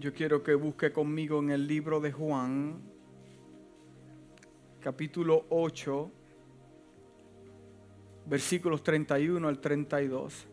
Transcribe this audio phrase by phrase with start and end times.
[0.00, 2.80] Yo quiero que busque conmigo en el libro de Juan,
[4.80, 6.10] capítulo 8,
[8.24, 10.48] versículos 31 al 32.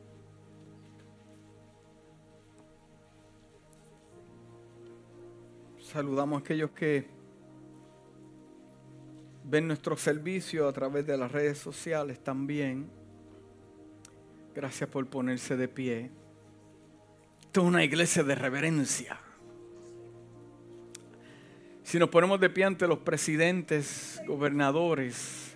[5.80, 7.08] Saludamos a aquellos que
[9.46, 12.90] ven nuestro servicio a través de las redes sociales también.
[14.54, 16.12] Gracias por ponerse de pie.
[17.44, 19.22] Esto es una iglesia de reverencia.
[21.88, 25.56] Si nos ponemos de pie ante los presidentes, gobernadores,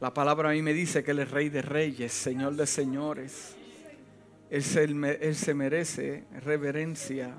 [0.00, 3.54] la palabra a mí me dice que Él es rey de reyes, señor de señores.
[4.48, 7.34] Él se, merece reverencia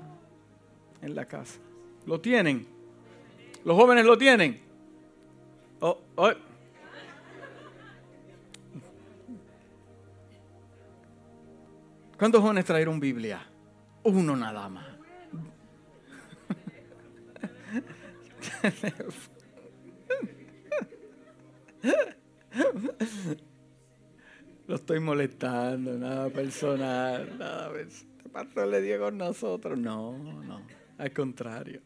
[1.02, 1.58] en la casa.
[2.06, 2.68] ¿Lo tienen?
[3.64, 4.60] ¿Los jóvenes lo tienen?
[5.80, 6.30] Oh, oh.
[12.16, 13.44] ¿Cuántos jóvenes trajeron Biblia?
[14.04, 14.89] Uno nada más.
[24.66, 27.70] Lo estoy molestando, nada personal, nada.
[28.32, 29.78] Pastor le dio con nosotros.
[29.78, 30.62] No, no,
[30.98, 31.82] al contrario.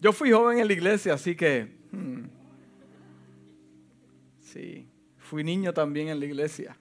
[0.00, 1.76] Yo fui joven en la iglesia, así que.
[1.90, 2.24] Hmm,
[4.40, 4.88] sí,
[5.18, 6.78] fui niño también en la iglesia.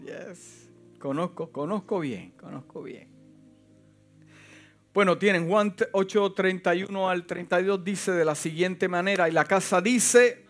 [0.00, 3.13] Yes, conozco, conozco bien, conozco bien.
[4.94, 9.80] Bueno, tienen Juan 8, 31 al 32 dice de la siguiente manera, y la casa
[9.80, 10.44] dice,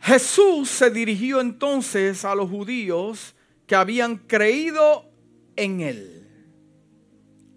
[0.00, 3.36] Jesús se dirigió entonces a los judíos
[3.68, 5.08] que habían creído
[5.54, 6.26] en él.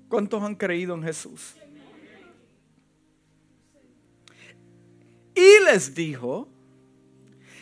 [0.08, 1.56] ¿Cuántos han creído en Jesús?
[5.34, 6.48] Y les dijo,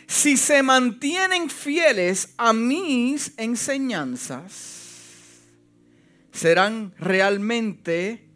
[0.06, 4.81] si se mantienen fieles a mis enseñanzas,
[6.32, 8.28] serán realmente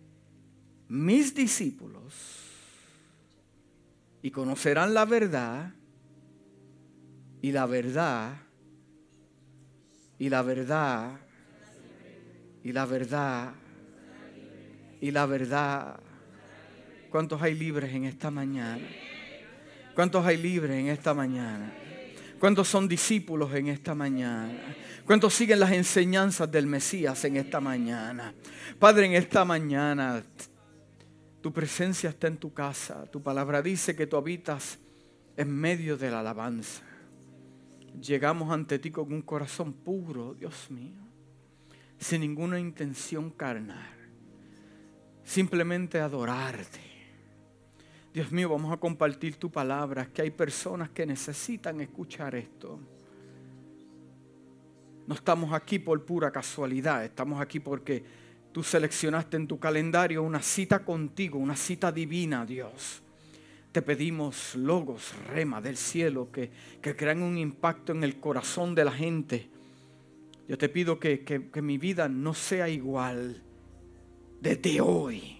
[0.88, 2.14] mis discípulos
[4.22, 5.72] y conocerán la verdad
[7.42, 8.36] y la verdad
[10.18, 11.18] y la verdad
[12.62, 13.54] y la verdad
[15.00, 16.00] y la verdad.
[17.10, 18.86] ¿Cuántos hay libres en esta mañana?
[19.94, 21.72] ¿Cuántos hay libres en esta mañana?
[22.38, 24.76] ¿Cuántos son discípulos en esta mañana?
[25.06, 28.34] ¿Cuántos siguen las enseñanzas del Mesías en esta mañana?
[28.78, 30.22] Padre, en esta mañana
[31.40, 33.06] tu presencia está en tu casa.
[33.10, 34.78] Tu palabra dice que tú habitas
[35.36, 36.82] en medio de la alabanza.
[38.00, 41.00] Llegamos ante ti con un corazón puro, Dios mío,
[41.98, 43.94] sin ninguna intención carnal.
[45.24, 46.85] Simplemente adorarte
[48.16, 52.80] Dios mío, vamos a compartir tu palabra, que hay personas que necesitan escuchar esto.
[55.06, 58.02] No estamos aquí por pura casualidad, estamos aquí porque
[58.52, 63.02] tú seleccionaste en tu calendario una cita contigo, una cita divina, Dios.
[63.70, 66.50] Te pedimos logos, rema del cielo, que,
[66.80, 69.50] que crean un impacto en el corazón de la gente.
[70.48, 73.42] Yo te pido que, que mi vida no sea igual
[74.40, 75.35] desde hoy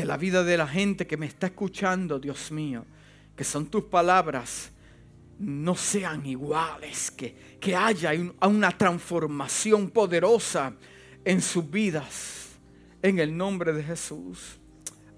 [0.00, 2.86] que la vida de la gente que me está escuchando, Dios mío,
[3.36, 4.70] que son tus palabras,
[5.38, 10.72] no sean iguales, que, que haya una transformación poderosa
[11.22, 12.48] en sus vidas.
[13.02, 14.58] En el nombre de Jesús.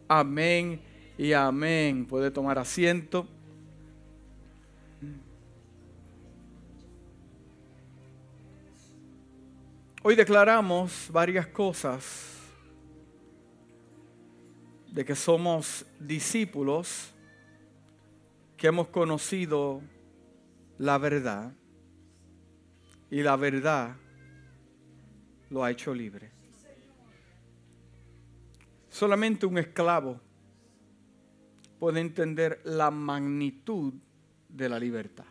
[0.09, 0.81] Amén
[1.17, 2.05] y amén.
[2.05, 3.29] Puede tomar asiento.
[10.03, 12.32] Hoy declaramos varias cosas
[14.93, 17.15] de que somos discípulos
[18.59, 19.81] que hemos conocido
[20.77, 21.55] la verdad
[23.11, 23.97] y la verdad
[25.49, 26.31] lo ha hecho libre.
[28.91, 30.21] Solamente un esclavo
[31.79, 33.95] puede entender la magnitud
[34.47, 35.25] de la libertad.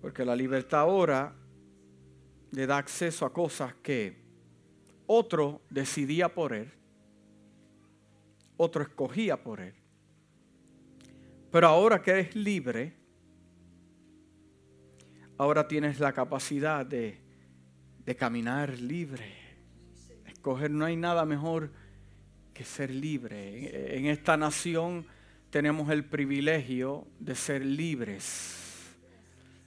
[0.00, 1.34] Porque la libertad ahora
[2.50, 4.25] le da acceso a cosas que
[5.06, 6.72] otro decidía por él,
[8.56, 9.74] otro escogía por él.
[11.50, 12.94] Pero ahora que eres libre,
[15.38, 17.20] ahora tienes la capacidad de,
[18.04, 19.32] de caminar libre.
[20.26, 21.70] Escoger no hay nada mejor
[22.52, 23.96] que ser libre.
[23.96, 25.06] En esta nación
[25.50, 28.96] tenemos el privilegio de ser libres.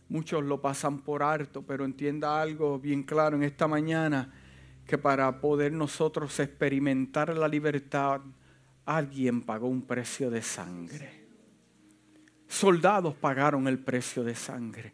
[0.10, 4.34] Muchos lo pasan por harto, pero entienda algo bien claro en esta mañana
[4.90, 8.22] que para poder nosotros experimentar la libertad,
[8.88, 11.28] alguien pagó un precio de sangre.
[12.48, 14.94] Soldados pagaron el precio de sangre.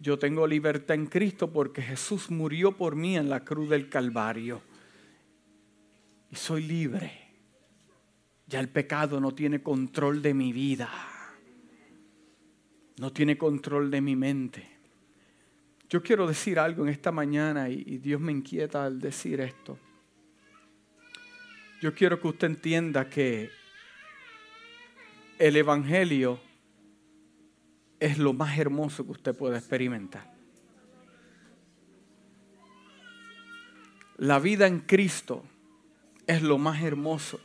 [0.00, 4.62] Yo tengo libertad en Cristo porque Jesús murió por mí en la cruz del Calvario.
[6.30, 7.12] Y soy libre.
[8.46, 10.88] Ya el pecado no tiene control de mi vida.
[12.96, 14.73] No tiene control de mi mente.
[15.94, 19.78] Yo quiero decir algo en esta mañana y, Dios me inquieta al decir esto.
[21.80, 23.48] Yo quiero que usted entienda que
[25.38, 26.40] el Evangelio
[28.00, 30.34] es lo más hermoso que usted puede experimentar.
[34.16, 35.44] La vida en Cristo
[36.26, 37.40] es lo más hermoso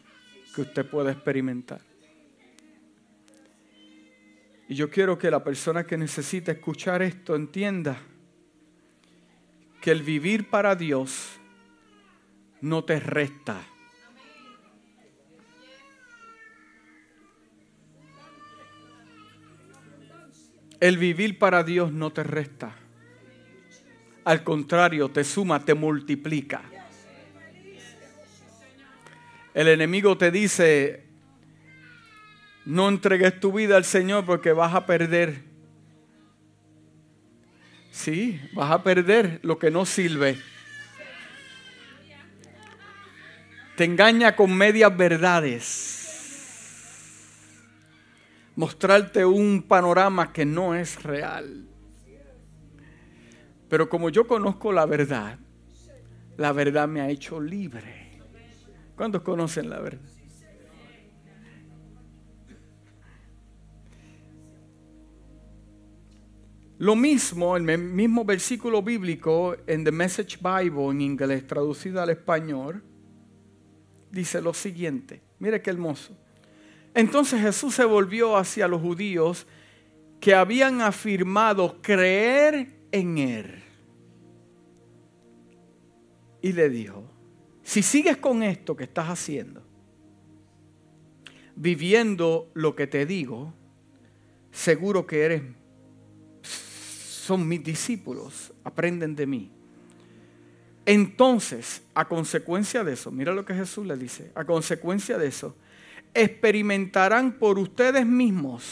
[0.56, 1.82] que usted puede experimentar.
[4.68, 8.02] Y yo quiero que la persona que necesita escuchar esto entienda
[9.82, 11.40] que el vivir para Dios
[12.62, 13.62] no te resta.
[20.80, 22.74] El vivir para Dios no te resta.
[24.24, 26.62] Al contrario, te suma, te multiplica.
[29.54, 31.04] El enemigo te dice,
[32.66, 35.49] no entregues tu vida al Señor porque vas a perder.
[37.92, 40.38] Sí, vas a perder lo que no sirve.
[43.76, 45.96] Te engaña con medias verdades.
[48.56, 51.66] Mostrarte un panorama que no es real.
[53.70, 55.40] Pero como yo conozco la verdad,
[56.38, 58.20] la verdad me ha hecho libre.
[58.96, 60.19] ¿Cuántos conocen la verdad?
[66.80, 72.82] Lo mismo, el mismo versículo bíblico en The Message Bible en inglés, traducido al español,
[74.10, 75.22] dice lo siguiente.
[75.40, 76.18] Mire qué hermoso.
[76.94, 79.46] Entonces Jesús se volvió hacia los judíos
[80.22, 83.64] que habían afirmado creer en Él.
[86.42, 87.04] Y le dijo,
[87.62, 89.62] si sigues con esto que estás haciendo,
[91.58, 93.54] viviendo lo que te digo,
[94.50, 95.42] seguro que eres
[97.30, 99.52] son mis discípulos, aprenden de mí.
[100.84, 105.56] Entonces, a consecuencia de eso, mira lo que Jesús le dice, a consecuencia de eso,
[106.12, 108.64] experimentarán por ustedes mismos.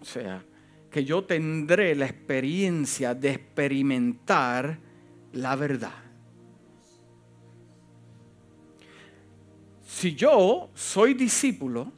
[0.00, 0.42] O sea,
[0.90, 4.78] que yo tendré la experiencia de experimentar
[5.34, 6.02] la verdad.
[9.86, 11.92] Si yo soy discípulo,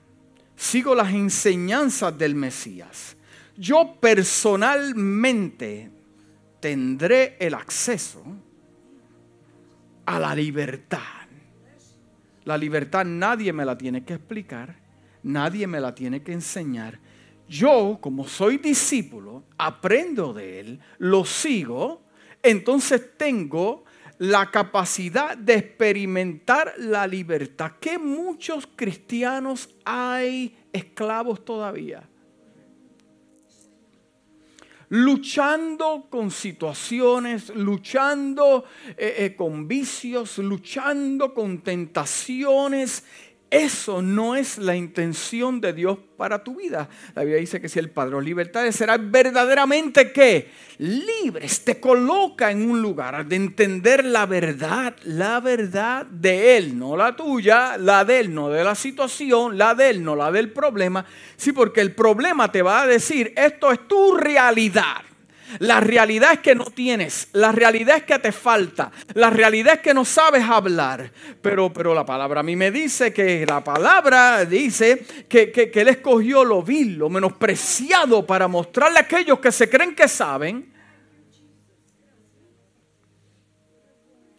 [0.57, 3.15] sigo las enseñanzas del Mesías
[3.59, 5.91] yo personalmente
[6.61, 8.23] tendré el acceso
[10.07, 11.27] a la libertad.
[12.45, 14.77] La libertad nadie me la tiene que explicar,
[15.25, 17.01] nadie me la tiene que enseñar.
[17.49, 22.03] Yo, como soy discípulo, aprendo de él, lo sigo,
[22.43, 23.85] entonces tengo
[24.19, 27.73] la capacidad de experimentar la libertad.
[27.81, 32.09] Que muchos cristianos hay esclavos todavía
[34.91, 38.65] luchando con situaciones, luchando
[38.97, 43.05] eh, eh, con vicios, luchando con tentaciones.
[43.51, 46.87] Eso no es la intención de Dios para tu vida.
[47.15, 52.71] La Biblia dice que si el Padre libertad será verdaderamente que libres, te coloca en
[52.71, 58.21] un lugar de entender la verdad, la verdad de Él, no la tuya, la de
[58.21, 61.07] Él, no de la situación, la de Él, no la del problema.
[61.37, 65.08] Sí, porque el problema te va a decir, esto es tu realidad.
[65.61, 69.81] La realidad es que no tienes, la realidad es que te falta, la realidad es
[69.81, 71.11] que no sabes hablar.
[71.41, 75.89] Pero, pero la palabra a mí me dice que la palabra dice que, que, Él
[75.89, 80.73] escogió lo vil, lo menospreciado para mostrarle a aquellos que se creen que saben.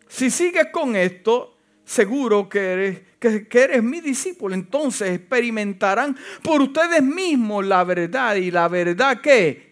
[0.08, 4.54] Si sigues con esto, seguro que eres, que, que, eres mi discípulo.
[4.54, 9.69] Entonces experimentarán por ustedes mismos la verdad y la verdad que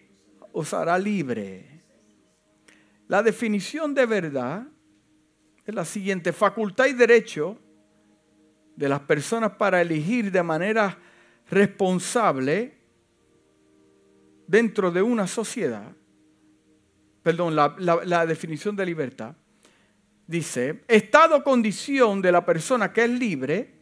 [0.58, 1.64] os libre.
[3.06, 4.66] La definición de verdad
[5.64, 7.56] es la siguiente, facultad y derecho
[8.74, 10.98] de las personas para elegir de manera
[11.48, 12.76] responsable
[14.48, 15.92] dentro de una sociedad,
[17.22, 19.36] perdón, la definición de libertad,
[20.26, 23.74] dice, estado condición de la persona que es libre,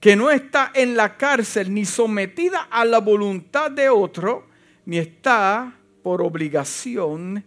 [0.00, 4.48] que no está en la cárcel ni sometida a la voluntad de otro,
[4.84, 7.44] ni está por obligación.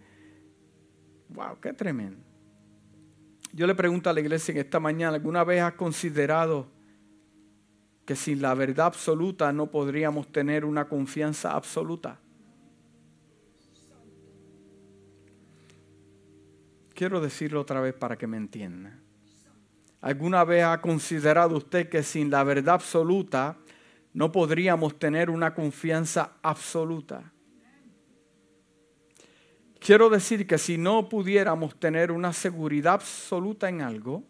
[1.29, 1.59] ¡Wow!
[1.61, 2.31] ¡Qué tremendo!
[3.53, 6.67] Yo le pregunto a la iglesia en esta mañana, ¿alguna vez has considerado
[8.05, 12.19] que sin la verdad absoluta no podríamos tener una confianza absoluta?
[16.93, 18.97] Quiero decirlo otra vez para que me entienda.
[20.01, 23.57] ¿Alguna vez ha considerado usted que sin la verdad absoluta
[24.13, 27.31] no podríamos tener una confianza absoluta?
[29.83, 34.23] Quiero decir que si no pudiéramos tener una seguridad absoluta en algo,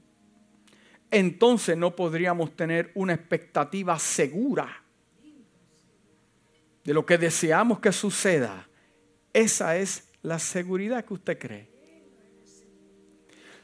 [1.11, 4.81] entonces no podríamos tener una expectativa segura
[6.85, 8.65] de lo que deseamos que suceda.
[9.33, 11.69] Esa es la seguridad que usted cree.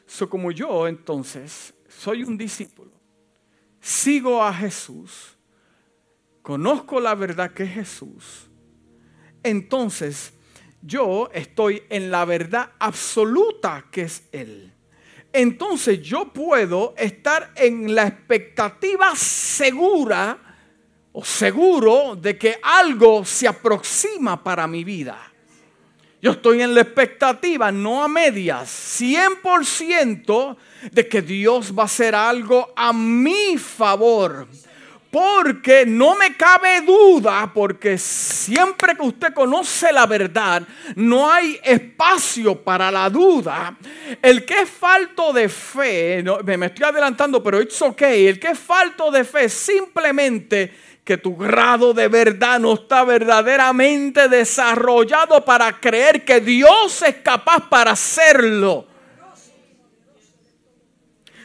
[0.06, 2.92] So, como yo entonces soy un discípulo,
[3.80, 5.38] sigo a Jesús,
[6.42, 8.50] conozco la verdad que es Jesús,
[9.42, 10.34] entonces
[10.82, 14.72] yo estoy en la verdad absoluta que es Él.
[15.32, 20.38] Entonces yo puedo estar en la expectativa segura
[21.12, 25.32] o seguro de que algo se aproxima para mi vida.
[26.20, 30.56] Yo estoy en la expectativa, no a medias, 100%
[30.90, 34.48] de que Dios va a hacer algo a mi favor.
[35.10, 40.62] Porque no me cabe duda, porque siempre que usted conoce la verdad,
[40.96, 43.74] no hay espacio para la duda.
[44.20, 48.26] El que es falto de fe, me estoy adelantando, pero it's okay.
[48.26, 50.74] El que es falto de fe simplemente
[51.04, 57.66] que tu grado de verdad no está verdaderamente desarrollado para creer que Dios es capaz
[57.70, 58.86] para hacerlo.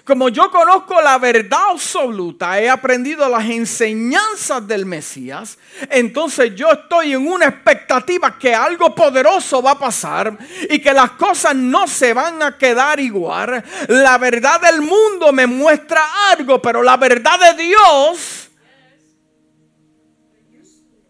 [0.04, 5.58] Como yo conozco la verdad absoluta, he aprendido las enseñanzas del Mesías,
[5.90, 10.38] entonces yo estoy en una expectativa que algo poderoso va a pasar
[10.70, 13.64] y que las cosas no se van a quedar igual.
[13.88, 18.44] La verdad del mundo me muestra algo, pero la verdad de Dios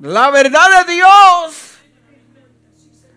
[0.04, 1.63] la verdad de Dios.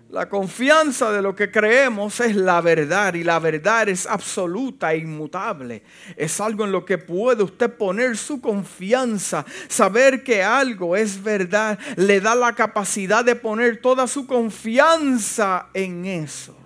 [0.08, 4.98] La confianza de lo que creemos es la verdad y la verdad es absoluta e
[4.98, 5.82] inmutable.
[6.16, 9.44] Es algo en lo que puede usted poner su confianza.
[9.68, 16.04] Saber que algo es verdad le da la capacidad de poner toda su confianza en
[16.04, 16.56] eso.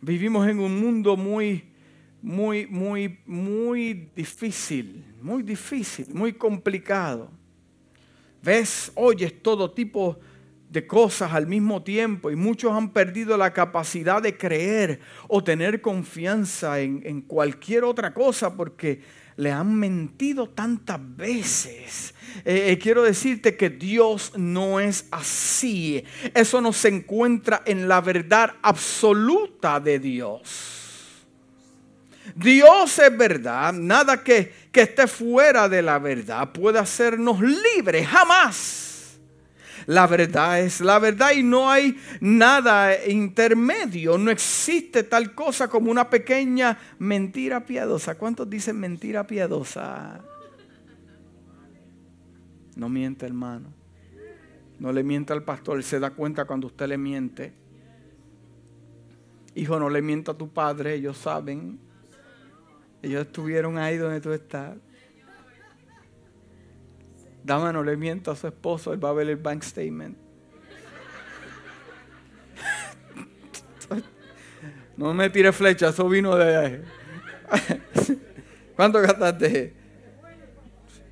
[0.00, 1.70] Vivimos en un mundo muy
[2.22, 7.39] muy, muy, muy difícil, muy difícil, muy complicado.
[8.42, 10.18] Ves, oyes todo tipo
[10.70, 15.80] de cosas al mismo tiempo y muchos han perdido la capacidad de creer o tener
[15.80, 19.02] confianza en, cualquier otra cosa porque
[19.36, 22.14] le han mentido tantas veces.
[22.44, 26.04] Eh, eh, quiero decirte que Dios no es así.
[26.34, 30.79] Eso no se encuentra en la verdad absoluta de Dios.
[32.34, 33.72] Dios es verdad.
[33.72, 38.06] Nada que, que esté fuera de la verdad puede hacernos libres.
[38.06, 38.90] Jamás.
[39.86, 44.18] La verdad es la verdad y no hay nada intermedio.
[44.18, 48.16] No existe tal cosa como una pequeña mentira piadosa.
[48.16, 50.20] ¿Cuántos dicen mentira piadosa?
[52.76, 53.72] No miente, hermano.
[54.78, 55.82] No le mienta al pastor.
[55.82, 57.52] Se da cuenta cuando usted le miente.
[59.54, 60.94] Hijo, no le mienta a tu padre.
[60.94, 61.89] Ellos saben.
[63.02, 64.76] Ellos estuvieron ahí donde tú estás.
[67.42, 70.18] Dama, no le miento a su esposo, él va a ver el bank statement.
[74.96, 76.82] No me tire flecha, eso vino de.
[78.76, 79.72] ¿Cuánto gastaste?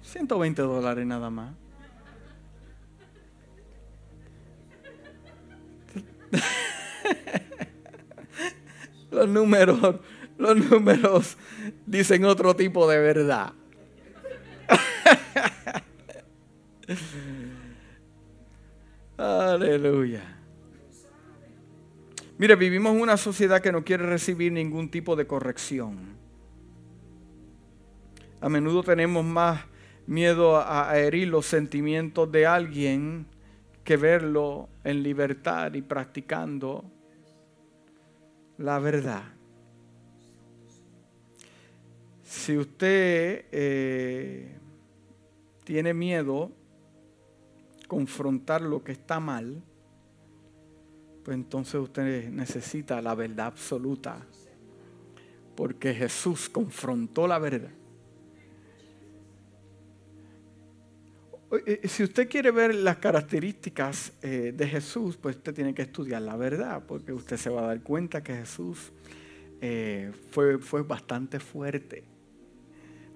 [0.02, 1.54] 120 dólares nada más.
[9.10, 10.00] Los números
[10.38, 11.36] los números
[11.88, 13.52] dicen otro tipo de verdad.
[19.16, 20.36] Aleluya.
[22.36, 26.16] Mire, vivimos una sociedad que no quiere recibir ningún tipo de corrección.
[28.40, 29.64] A menudo tenemos más
[30.06, 33.26] miedo a, herir los sentimientos de alguien
[33.82, 36.84] que verlo en libertad y practicando
[38.58, 39.37] la verdad.
[42.28, 44.54] Si usted eh,
[45.64, 46.52] tiene miedo
[47.86, 49.62] confrontar lo que está mal,
[51.24, 54.26] pues entonces usted necesita la verdad absoluta.
[55.56, 57.70] Porque Jesús confrontó la verdad.
[61.64, 66.20] Eh, si usted quiere ver las características eh, de Jesús, pues usted tiene que estudiar
[66.20, 68.92] la verdad, porque usted se va a dar cuenta que Jesús
[70.30, 72.17] fue, fue bastante fuerte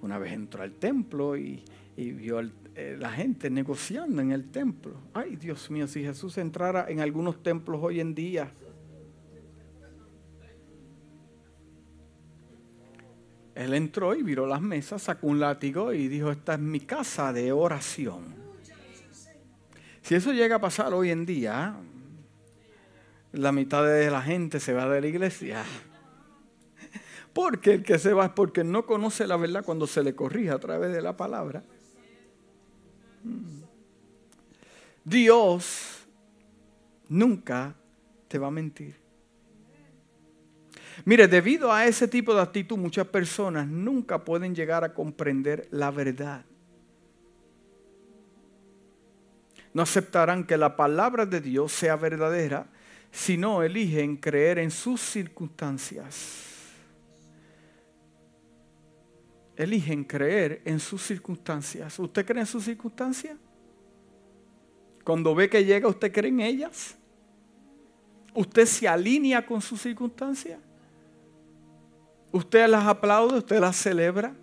[0.03, 1.63] una vez entró al templo y,
[1.95, 2.41] vio
[2.75, 4.95] eh, la gente negociando en el templo.
[5.13, 8.51] Ay, Dios mío, si Jesús entrara en algunos templos hoy en día.
[13.55, 17.31] Él entró y viró las mesas, sacó un látigo y dijo, esta es mi casa
[17.31, 18.35] de oración.
[20.01, 21.75] Si eso llega a pasar hoy en día,
[23.31, 25.63] la mitad de la gente se va de la iglesia.
[27.33, 30.51] Porque el que se va es porque no conoce la verdad cuando se le corrige
[30.51, 31.63] a través de la palabra.
[35.03, 36.05] Dios
[37.09, 37.75] nunca
[38.27, 38.95] te va a mentir.
[41.05, 45.89] Mire, debido a ese tipo de actitud, muchas personas nunca pueden llegar a comprender la
[45.89, 46.45] verdad.
[49.73, 52.67] No aceptarán que la palabra de Dios sea verdadera
[53.11, 56.52] si no eligen creer en sus circunstancias.
[59.55, 61.99] Eligen creer en sus circunstancias.
[61.99, 63.37] ¿Usted cree en sus circunstancias?
[65.03, 66.95] Cuando ve que llega, ¿usted cree en ellas?
[68.33, 70.59] ¿Usted se alinea con sus circunstancias?
[72.31, 73.37] ¿Usted las aplaude?
[73.37, 74.33] ¿Usted las celebra?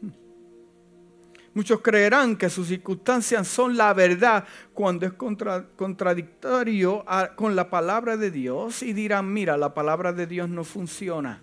[1.54, 7.04] Muchos creerán que sus circunstancias son la verdad cuando es contradictorio
[7.36, 11.42] con la palabra de Dios y dirán, mira, la palabra de Dios no funciona.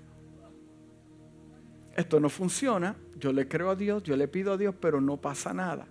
[1.98, 5.18] Esto no funciona, yo le creo a Dios, yo le pido a Dios, pero no
[5.18, 5.88] pasa nada.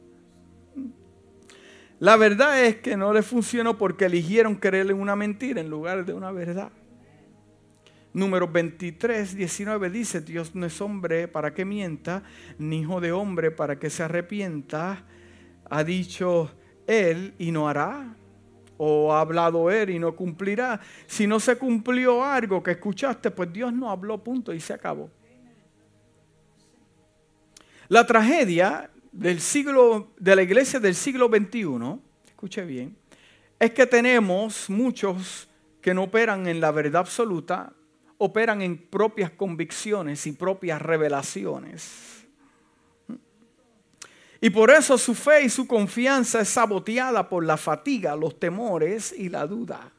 [1.98, 6.12] La verdad es que no le funcionó porque eligieron creerle una mentira en lugar de
[6.12, 6.70] una verdad.
[8.12, 12.22] Número 23, 19 dice, Dios no es hombre para que mienta,
[12.56, 15.04] ni hijo de hombre para que se arrepienta.
[15.68, 16.52] Ha dicho
[16.86, 18.14] él y no hará.
[18.76, 20.80] O ha hablado él y no cumplirá.
[21.06, 25.10] Si no se cumplió algo que escuchaste, pues Dios no habló, punto, y se acabó.
[27.88, 32.96] La tragedia del siglo, de la iglesia del siglo XXI, escuche bien,
[33.58, 35.48] es que tenemos muchos
[35.80, 37.72] que no operan en la verdad absoluta,
[38.18, 42.26] operan en propias convicciones y propias revelaciones.
[44.40, 49.14] Y por eso su fe y su confianza es saboteada por la fatiga, los temores
[49.16, 49.92] y la duda.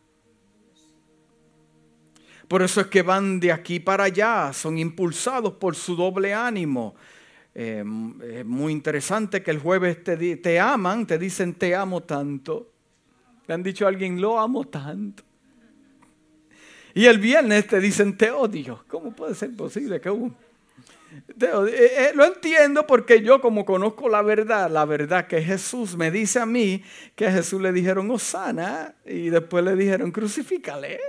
[2.47, 6.95] Por eso es que van de aquí para allá, son impulsados por su doble ánimo,
[7.59, 7.83] eh,
[8.35, 12.71] es muy interesante que el jueves te, te aman, te dicen te amo tanto.
[13.47, 15.23] Le han dicho a alguien, lo amo tanto.
[16.93, 18.83] Y el viernes te dicen te odio.
[18.87, 20.35] ¿Cómo puede ser posible que un...
[21.39, 26.11] Eh, eh, lo entiendo porque yo como conozco la verdad, la verdad que Jesús me
[26.11, 26.83] dice a mí
[27.15, 30.99] que a Jesús le dijeron Osana y después le dijeron crucifícale.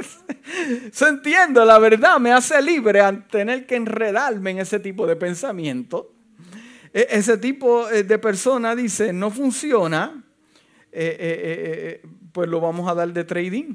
[0.92, 5.16] Se entiende, la verdad me hace libre al tener que enredarme en ese tipo de
[5.16, 6.12] pensamiento.
[6.92, 10.24] E, ese tipo eh, de persona dice, no funciona,
[10.90, 13.74] pues lo vamos a dar de trading.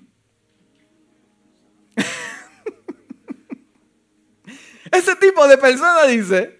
[4.92, 6.60] Ese tipo de persona dice,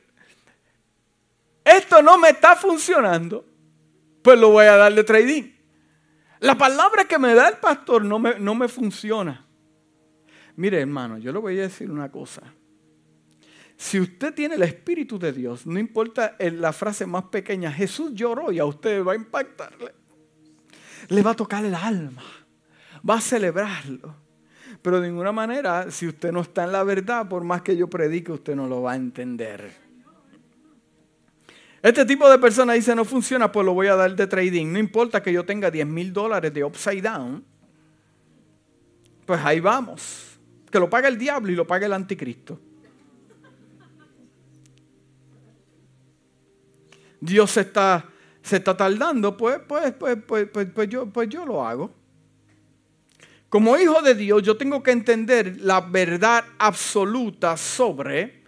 [1.64, 3.46] esto no me está funcionando,
[4.22, 5.52] pues lo voy a dar de trading.
[6.40, 9.46] La palabra que me da el pastor no me, no me funciona.
[10.56, 12.42] Mire, hermano, yo le voy a decir una cosa.
[13.76, 18.52] Si usted tiene el Espíritu de Dios, no importa la frase más pequeña, Jesús lloró
[18.52, 19.94] y a usted va a impactarle.
[21.10, 22.24] Le va a tocar el alma.
[23.08, 24.27] Va a celebrarlo.
[24.82, 27.90] Pero de ninguna manera, si usted no está en la verdad, por más que yo
[27.90, 29.72] predique, usted no lo va a entender.
[31.82, 34.72] Este tipo de persona dice, no funciona, pues lo voy a dar de trading.
[34.72, 37.44] No importa que yo tenga 10 mil dólares de upside down.
[39.26, 40.28] Pues ahí vamos
[40.72, 42.60] que lo paga el diablo y lo paga el anticristo.
[47.20, 48.06] Dios se está,
[48.42, 51.92] se está tardando, pues, pues, pues, pues, pues, pues, yo, pues yo lo hago.
[53.50, 58.44] Como hijo de Dios, yo tengo que entender la verdad absoluta sobre,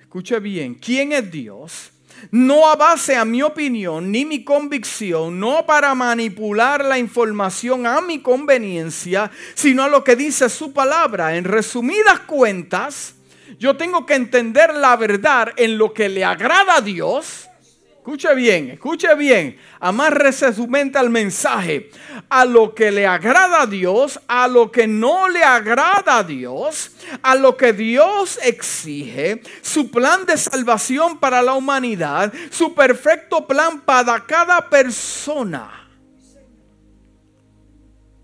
[0.00, 1.92] escuche bien, quién es Dios
[2.30, 8.00] no a base a mi opinión ni mi convicción, no para manipular la información a
[8.00, 11.36] mi conveniencia, sino a lo que dice su palabra.
[11.36, 13.14] En resumidas cuentas,
[13.58, 17.47] yo tengo que entender la verdad en lo que le agrada a Dios
[18.08, 19.58] Escuche bien, escuche bien.
[19.80, 21.90] Amárrese su mente al mensaje.
[22.30, 26.92] A lo que le agrada a Dios, a lo que no le agrada a Dios,
[27.20, 33.82] a lo que Dios exige, su plan de salvación para la humanidad, su perfecto plan
[33.82, 35.86] para cada persona.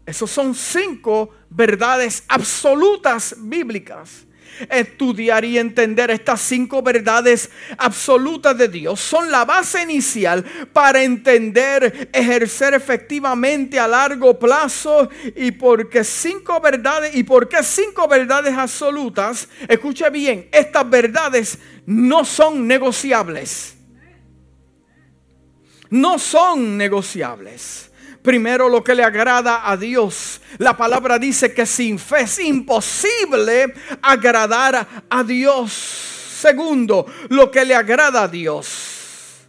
[0.06, 4.24] Esos son cinco verdades absolutas bíblicas
[4.70, 9.00] estudiar y entender estas cinco verdades absolutas de Dios.
[9.00, 17.14] Son la base inicial para entender, ejercer efectivamente a largo plazo y porque cinco verdades
[17.14, 23.74] y porque cinco verdades absolutas, escuche bien, estas verdades no son negociables.
[25.90, 27.90] No son negociables.
[28.24, 30.40] Primero lo que le agrada a Dios.
[30.56, 35.70] La palabra dice que sin fe es imposible agradar a Dios.
[36.40, 39.44] Segundo, lo que le agrada a Dios.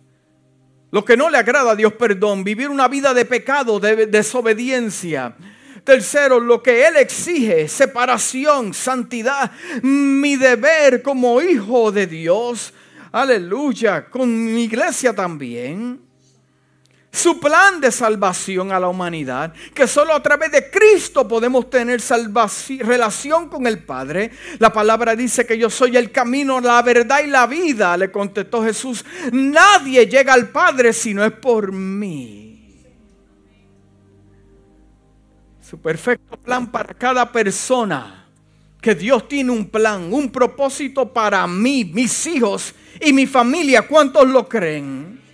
[0.92, 5.38] Lo que no le agrada a Dios, perdón, vivir una vida de pecado, de desobediencia.
[5.86, 12.74] Tercero, lo que Él exige, separación, santidad, mi deber como hijo de Dios.
[13.14, 16.05] Aleluya, con mi iglesia también
[17.16, 22.02] su plan de salvación a la humanidad, que solo a través de Cristo podemos tener
[22.80, 24.32] relación con el Padre.
[24.60, 28.64] La palabra dice que yo soy el camino, la verdad y la vida, le contestó
[28.64, 29.06] Jesús.
[29.32, 32.84] Nadie llega al Padre si no es por mí.
[35.62, 38.28] Su perfecto plan para cada persona.
[38.82, 43.82] Que Dios tiene un plan, un propósito para mí, mis hijos y mi familia.
[43.88, 45.25] ¿Cuántos lo creen?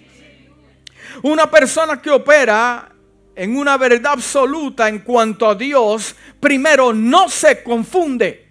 [1.24, 2.92] Una persona que opera
[3.36, 8.50] en una verdad absoluta en cuanto a Dios, primero no se confunde.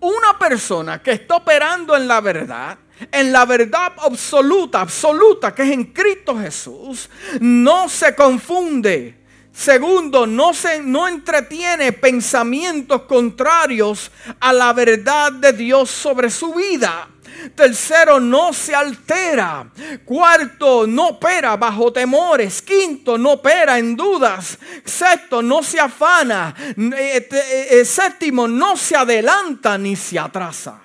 [0.00, 2.78] Una persona que está operando en la verdad,
[3.10, 9.18] en la verdad absoluta, absoluta, que es en Cristo Jesús, no se confunde.
[9.52, 17.08] Segundo, no se no entretiene pensamientos contrarios a la verdad de Dios sobre su vida.
[17.54, 19.70] Tercero, no se altera.
[20.04, 22.62] Cuarto, no opera bajo temores.
[22.62, 24.58] Quinto, no opera en dudas.
[24.84, 26.54] Sexto, no se afana.
[26.58, 30.82] Eh, eh, eh, séptimo, no se adelanta ni se atrasa.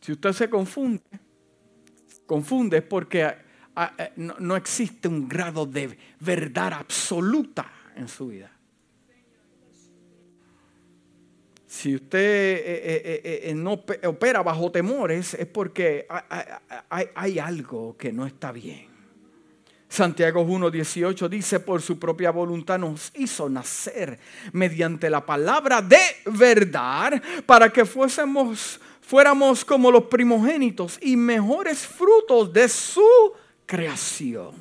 [0.00, 1.02] Si usted se confunde,
[2.26, 3.36] confunde es porque
[4.16, 8.50] no existe un grado de verdad absoluta en su vida.
[11.72, 16.06] Si usted eh, eh, eh, no opera bajo temores es porque
[16.90, 18.88] hay, algo que no está bien.
[19.88, 24.18] Santiago 1.18 dice, por su propia voluntad nos hizo nacer
[24.52, 32.52] mediante la palabra de verdad para que fuésemos, fuéramos como los primogénitos y mejores frutos
[32.52, 33.32] de su
[33.64, 34.52] creación.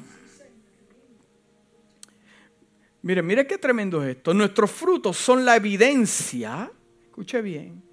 [3.02, 4.34] Mire, mire qué tremendo es esto.
[4.34, 6.72] Nuestros frutos son la evidencia
[7.12, 7.84] escuche bien,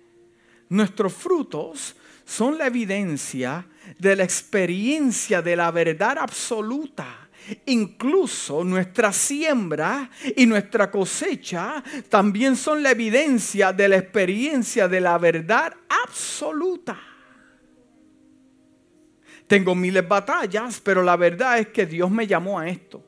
[0.69, 3.67] nuestros frutos son la evidencia
[3.99, 7.29] de la experiencia de la verdad absoluta.
[7.67, 15.19] Incluso nuestra siembra y nuestra cosecha también son la evidencia de la experiencia de la
[15.19, 16.97] verdad absoluta.
[19.49, 23.03] Tengo miles de batallas, pero la verdad es que Dios me llamó a esto.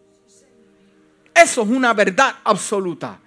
[1.32, 3.20] Eso es una verdad absoluta.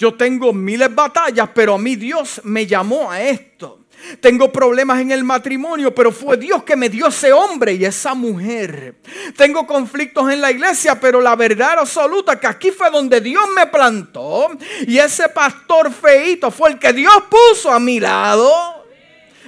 [0.00, 3.80] Yo tengo miles de batallas, pero a mí Dios me llamó a esto.
[4.18, 8.14] Tengo problemas en el matrimonio, pero fue Dios que me dio ese hombre y esa
[8.14, 8.94] mujer.
[9.36, 13.66] Tengo conflictos en la iglesia, pero la verdad absoluta que aquí fue donde Dios me
[13.66, 14.48] plantó
[14.86, 18.86] y ese pastor feito fue el que Dios puso a mi lado.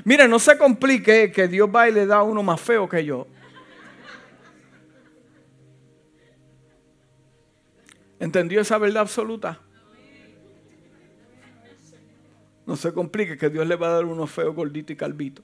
[0.05, 3.03] Mire, no se complique que Dios va y le da a uno más feo que
[3.03, 3.27] yo.
[8.21, 9.59] ¿Entendió esa verdad absoluta?
[12.73, 15.43] No se complique que Dios le va a dar uno feo, gordito y calvito.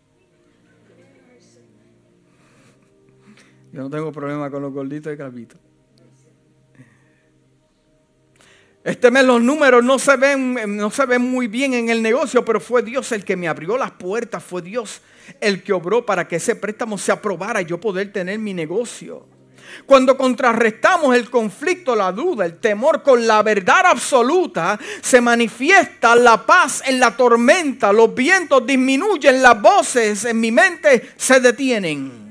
[3.70, 5.60] Yo no tengo problema con los gorditos y calvitos.
[8.82, 12.42] Este mes los números no se, ven, no se ven muy bien en el negocio,
[12.46, 15.02] pero fue Dios el que me abrió las puertas, fue Dios
[15.38, 19.26] el que obró para que ese préstamo se aprobara y yo poder tener mi negocio.
[19.86, 26.44] Cuando contrarrestamos el conflicto, la duda, el temor con la verdad absoluta, se manifiesta la
[26.44, 32.28] paz en la tormenta, los vientos disminuyen, las voces en mi mente se detienen.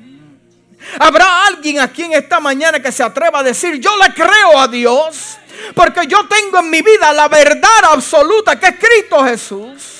[1.00, 4.68] Habrá alguien aquí en esta mañana que se atreva a decir, yo le creo a
[4.68, 5.38] Dios,
[5.74, 9.94] porque yo tengo en mi vida la verdad absoluta que es Cristo Jesús.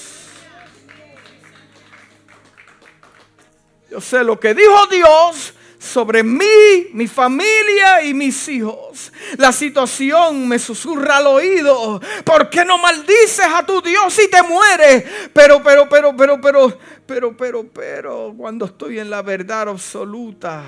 [3.90, 9.12] Yo sé lo que dijo Dios, sobre mí, mi familia y mis hijos.
[9.38, 12.02] La situación me susurra al oído.
[12.24, 15.04] ¿Por qué no maldices a tu Dios y te mueres?
[15.34, 20.64] Pero, pero, pero, pero, pero, pero, pero, pero, cuando estoy en la verdad absoluta.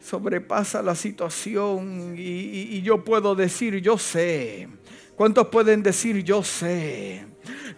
[0.00, 4.68] sobrepasa la situación y yo puedo decir, yo sé.
[5.16, 7.29] ¿Cuántos pueden decir, yo sé?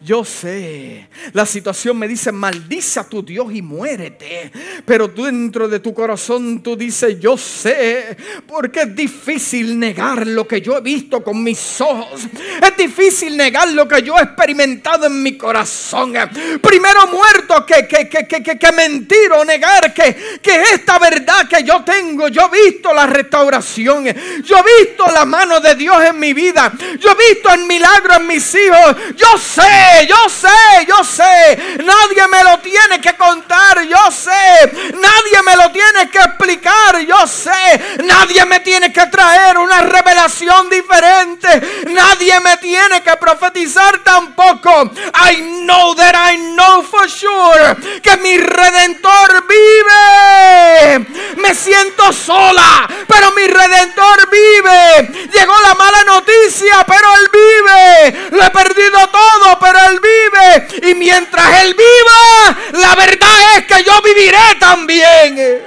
[0.04, 4.50] Yo sé, la situación me dice, maldice a tu Dios y muérete.
[4.84, 8.16] Pero tú dentro de tu corazón tú dices, yo sé,
[8.48, 12.22] porque es difícil negar lo que yo he visto con mis ojos.
[12.60, 16.14] Es difícil negar lo que yo he experimentado en mi corazón.
[16.60, 21.62] Primero muerto que, que, que, que, que mentir o negar que, que esta verdad que
[21.62, 24.06] yo tengo, yo he visto la restauración.
[24.42, 26.72] Yo he visto la mano de Dios en mi vida.
[26.98, 28.96] Yo he visto el milagro en mis hijos.
[29.16, 31.78] Yo sé yo sé, yo sé.
[31.82, 34.72] Nadie me lo tiene que contar, yo sé.
[34.94, 37.98] Nadie me lo tiene que explicar, yo sé.
[38.04, 41.84] Nadie me tiene que traer una revelación diferente.
[41.88, 44.90] Nadie me tiene que profetizar tampoco.
[45.30, 51.06] I know that I know for sure que mi redentor vive.
[51.36, 55.28] Me siento sola, pero mi redentor vive.
[55.32, 58.30] Llegó la mala noticia, pero él vive.
[58.30, 60.90] Lo he perdido todo, pero él vive.
[60.90, 65.62] Y mientras Él viva, la verdad es que yo viviré también.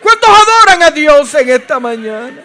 [0.00, 2.44] ¿Cuántos adoran a Dios en esta mañana?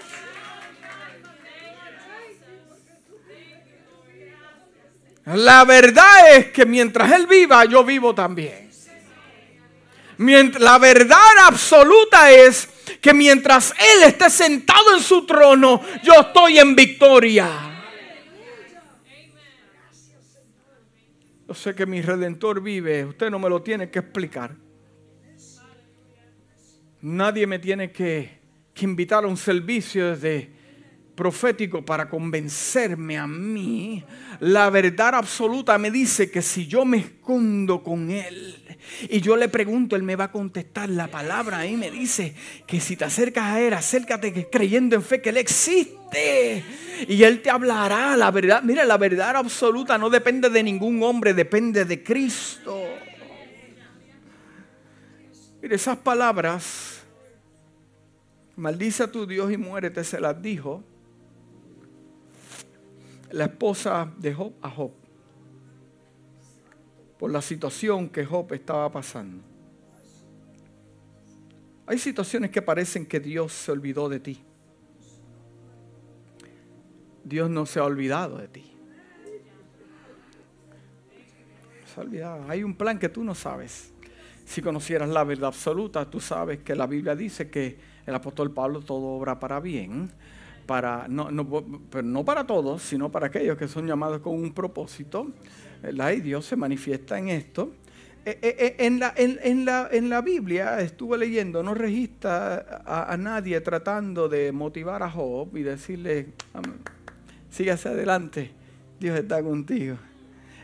[5.25, 8.71] La verdad es que mientras Él viva, yo vivo también.
[10.59, 12.67] La verdad absoluta es
[13.01, 17.72] que mientras Él esté sentado en su trono, yo estoy en victoria.
[21.53, 24.55] Sé que mi redentor vive, usted no me lo tiene que explicar.
[27.01, 28.41] Nadie me tiene que,
[28.79, 30.51] invitar a un servicio de
[31.15, 34.03] profético para convencerme a mí.
[34.39, 38.55] La verdad absoluta me dice que si yo me escondo con Él
[39.09, 42.33] y yo le pregunto, Él me va a contestar la palabra ahí me dice
[42.65, 46.63] que si te acercas a Él, acércate creyendo en fe que Él existe.
[47.07, 48.63] Y Él te hablará la verdad.
[48.63, 52.81] Mira, la verdad absoluta no depende de ningún hombre, depende de Cristo.
[55.61, 57.01] Mire, esas palabras,
[58.55, 60.83] maldice a tu Dios y muérete, se las dijo
[63.33, 64.91] la esposa de Job a Job
[67.17, 69.43] por la situación que Job estaba pasando.
[71.87, 74.43] Hay situaciones que parecen que Dios se olvidó de ti.
[77.23, 78.71] Dios no se ha olvidado de ti.
[81.91, 82.45] Se ha olvidado.
[82.49, 83.93] Hay un plan que tú no sabes.
[84.45, 88.81] Si conocieras la verdad absoluta, tú sabes que la Biblia dice que el apóstol Pablo
[88.81, 90.11] todo obra para bien
[90.65, 95.31] para, no, no, para todos, sino para aquellos que son llamados con un propósito.
[95.83, 97.73] Y Dios se manifiesta en esto.
[98.25, 103.17] Eh, eh, eh, en, la, en, la, en la Biblia estuve leyendo, no registra a,
[103.17, 106.29] nadie tratando de motivar a Job y decirle,
[107.51, 108.51] hacia adelante,
[108.97, 109.97] Dios está contigo.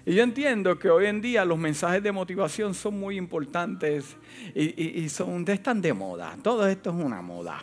[0.05, 4.15] Y yo entiendo que hoy en día los mensajes de motivación son muy importantes
[4.55, 6.37] y, y son, están de moda.
[6.41, 7.61] Todo esto es una moda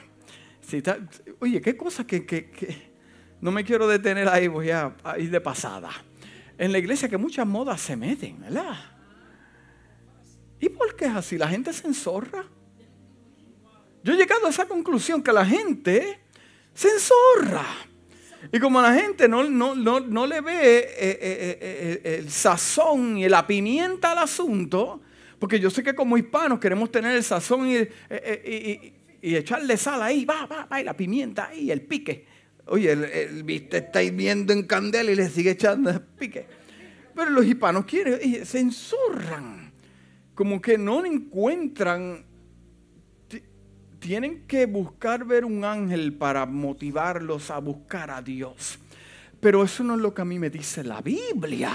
[1.40, 2.90] oye, qué cosa que,
[3.40, 5.90] no me quiero detener ahí, voy a, ir de pasada.
[6.58, 8.76] En la iglesia que muchas modas se meten, ¿verdad?
[10.58, 11.36] ¿Y por qué es así?
[11.36, 12.44] La gente se enzorra.
[14.02, 16.20] Yo he llegado a esa conclusión que la gente
[16.74, 17.66] se enzorra.
[18.52, 23.46] Y como la gente no, no, le ve eh, eh, eh, el sazón y la
[23.46, 25.00] pimienta al asunto,
[25.38, 28.95] porque yo sé que como hispanos queremos tener el sazón y, y
[29.34, 32.26] echarle sal ahí, va, va, va, y la pimienta ahí, el pique.
[32.66, 36.46] Oye, el, viste, está hirviendo en candela y le sigue echando el pique.
[37.14, 39.72] Pero los hispanos quieren, se ensurran,
[40.34, 42.24] como que no encuentran,
[43.98, 48.78] tienen que buscar ver un ángel para motivarlos a buscar a Dios.
[49.40, 51.72] Pero eso no es lo que a mí me dice la Biblia.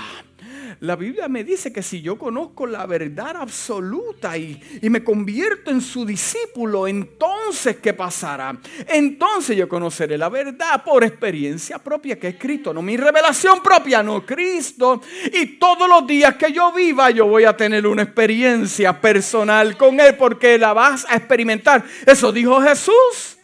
[0.80, 5.82] La Biblia me dice que si yo conozco la verdad absoluta y, me convierto en
[5.82, 8.58] su discípulo, entonces ¿qué pasará?
[8.88, 14.02] Entonces yo conoceré la verdad por experiencia propia que es Cristo, no mi revelación propia,
[14.02, 15.02] no Cristo.
[15.34, 20.00] Y todos los días que yo viva yo voy a tener una experiencia personal con
[20.00, 21.84] Él porque la vas a experimentar.
[22.06, 23.38] Eso dijo Jesús.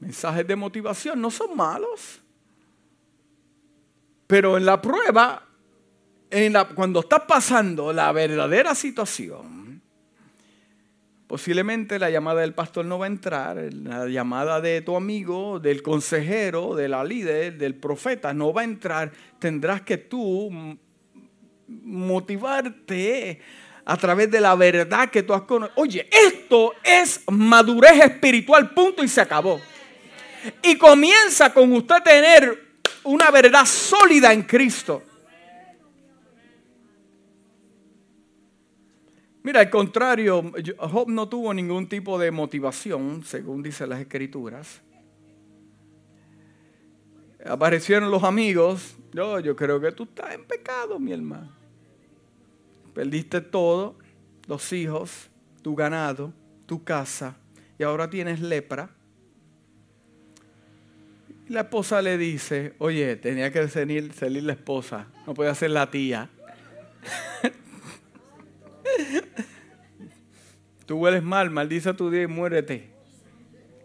[0.00, 2.21] Mensajes de motivación no son malos.
[4.32, 5.46] Pero en la prueba,
[6.74, 9.82] cuando estás pasando la verdadera situación,
[11.26, 15.82] posiblemente la llamada del pastor no va a entrar, la llamada de tu amigo, del
[15.82, 19.12] consejero, de la líder, del profeta no va a entrar.
[19.38, 20.48] Tendrás que tú
[21.68, 23.38] motivarte
[23.84, 25.74] a través de la verdad que tú has conocido.
[25.78, 29.60] Oye, esto es madurez espiritual, punto y se acabó.
[30.62, 32.71] Y comienza con usted tener
[33.04, 35.02] una verdad sólida en Cristo.
[39.42, 44.80] Mira, al contrario, Job no tuvo ningún tipo de motivación, según dicen las escrituras.
[47.44, 48.96] Aparecieron los amigos.
[49.12, 51.50] Yo, yo creo que tú estás en pecado, mi hermano.
[52.94, 53.96] Perdiste todo,
[54.46, 55.28] los hijos,
[55.62, 56.32] tu ganado,
[56.66, 57.36] tu casa,
[57.78, 58.90] y ahora tienes lepra.
[61.52, 65.90] La esposa le dice, oye, tenía que salir, salir la esposa, no puede ser la
[65.90, 66.30] tía.
[70.86, 72.88] Tú hueles mal, maldice tu día y muérete.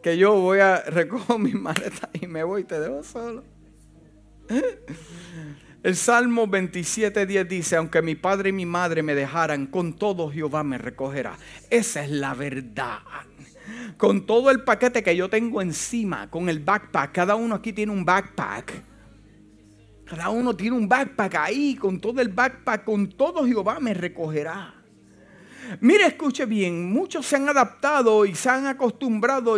[0.02, 3.44] Que yo voy a recoger mis maletas y me voy te dejo solo.
[5.84, 10.64] El Salmo 27.10 dice, aunque mi padre y mi madre me dejaran, con todo Jehová
[10.64, 11.38] me recogerá.
[11.70, 13.00] Esa es la verdad.
[13.96, 17.92] Con todo el paquete que yo tengo encima, con el backpack, cada uno aquí tiene
[17.92, 18.84] un backpack.
[20.06, 24.74] Cada uno tiene un backpack ahí, con todo el backpack, con todo Jehová me recogerá.
[25.82, 29.58] Mire, escuche bien, muchos se han adaptado y se han acostumbrado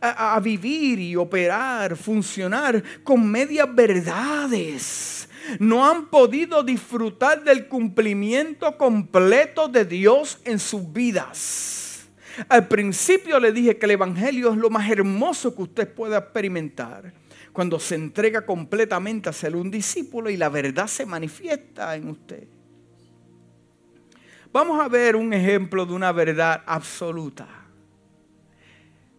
[0.00, 5.28] a, vivir y operar, funcionar con medias verdades.
[5.60, 11.77] No han podido disfrutar del cumplimiento completo de Dios en sus vidas.
[12.48, 17.12] Al principio le dije que el Evangelio es lo más hermoso que usted pueda experimentar.
[17.52, 22.46] Cuando se entrega completamente a ser un discípulo y la verdad se manifiesta en usted.
[24.52, 27.48] Vamos a ver un ejemplo de una verdad absoluta.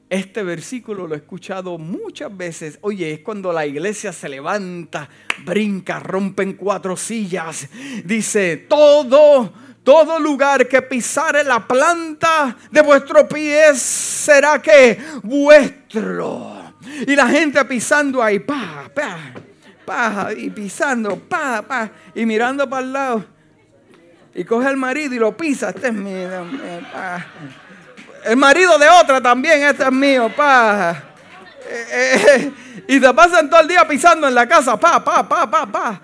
[0.10, 2.80] Este versículo lo he escuchado muchas veces.
[2.82, 5.08] Oye, es cuando la iglesia se levanta,
[5.46, 7.70] brinca, rompen cuatro sillas.
[8.04, 16.74] Dice, todo, todo lugar que pisare la planta de vuestro pie será que vuestro.
[17.08, 19.18] Y la gente pisando ahí, pa, pa,
[19.86, 23.40] pa, y pisando, pa, pa, y mirando para el lado
[24.40, 25.70] y coge al marido y lo pisa.
[25.70, 26.30] Este es mío.
[28.24, 30.92] El marido de otra también, este es mío, pa.
[31.68, 32.52] Eh, eh,
[32.88, 36.02] y te pasan todo el día pisando en la casa, pa, pa, pa, pa, pa.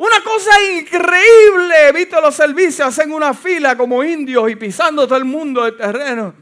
[0.00, 1.92] Una cosa increíble.
[1.92, 6.34] Visto los servicios, hacen una fila como indios y pisando todo el mundo el terreno.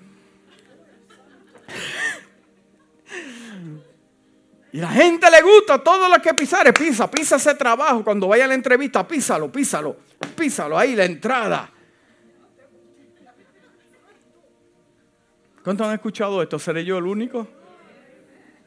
[4.70, 8.04] Y la gente le gusta todo lo que pisare, pisa, pisa ese trabajo.
[8.04, 9.96] Cuando vaya a la entrevista, písalo, písalo,
[10.36, 11.68] písalo ahí, la entrada.
[15.64, 16.60] ¿Cuántos han escuchado esto?
[16.60, 17.48] ¿Seré yo el único?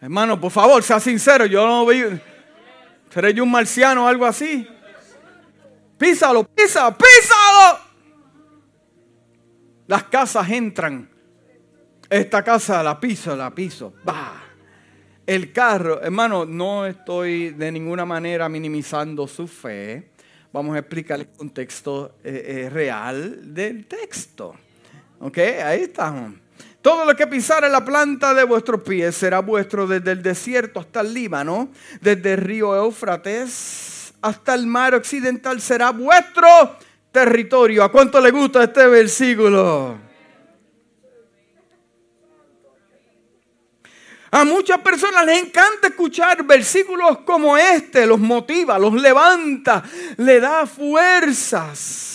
[0.02, 2.04] Hermano, por favor, sea sincero, yo no vi.
[3.10, 4.68] ¿Seré yo un marciano o algo así?
[6.02, 7.80] Písalo, písalo, písalo.
[9.86, 11.08] Las casas entran.
[12.10, 13.94] Esta casa la piso, la piso.
[14.04, 14.42] Bah.
[15.28, 20.10] El carro, hermano, no estoy de ninguna manera minimizando su fe.
[20.52, 24.56] Vamos a explicar el contexto eh, eh, real del texto.
[25.20, 25.38] ¿Ok?
[25.64, 26.34] Ahí estamos.
[26.82, 31.02] Todo lo que pisare la planta de vuestros pies será vuestro desde el desierto hasta
[31.02, 31.70] el Líbano,
[32.02, 36.48] desde el río Éufrates hasta el mar occidental será vuestro
[37.12, 37.84] territorio.
[37.84, 40.12] ¿A cuánto le gusta este versículo?
[44.34, 49.84] A muchas personas les encanta escuchar versículos como este, los motiva, los levanta,
[50.16, 52.12] le da fuerzas.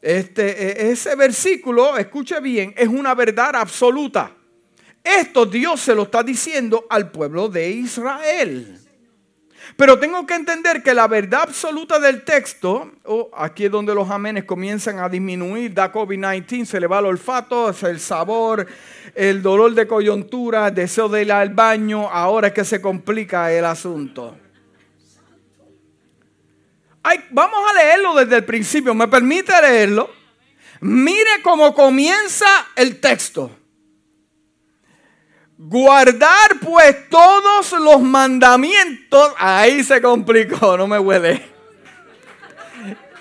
[0.00, 4.34] Este, e, ese versículo, escuche bien, es una verdad absoluta.
[5.04, 8.81] Esto Dios se lo está diciendo al pueblo de Israel.
[9.76, 14.10] Pero tengo que entender que la verdad absoluta del texto, oh, aquí es donde los
[14.10, 18.66] amenes comienzan a disminuir, da COVID-19, se le va el olfato, el sabor,
[19.14, 23.64] el dolor de coyuntura, deseo de ir al baño, ahora es que se complica el
[23.64, 24.36] asunto.
[27.30, 30.10] vamos a leerlo desde el principio, ¿me permite leerlo?
[30.80, 33.61] Mire cómo comienza el texto.
[35.64, 39.32] Guardar pues todos los mandamientos.
[39.38, 41.52] Ahí se complicó, no me huele.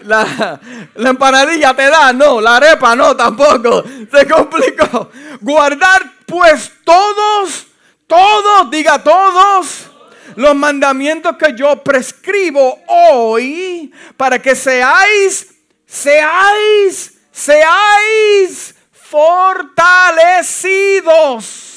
[0.02, 0.60] La,
[0.96, 3.84] empanadilla te da, no, la arepa no, tampoco.
[4.12, 5.12] Se complicó.
[5.40, 7.68] Guardar pues todos,
[8.08, 9.92] todos, diga todos,
[10.36, 15.54] los mandamientos que yo prescribo hoy para que seáis,
[15.86, 21.71] seáis, seáis fortalecidos